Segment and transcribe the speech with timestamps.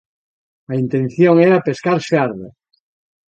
[0.71, 2.49] A intención era pescar xarda.